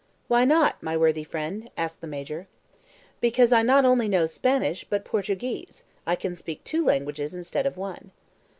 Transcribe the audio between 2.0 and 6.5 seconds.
the Major. "Because I not only know Spanish, but Portuguese. I can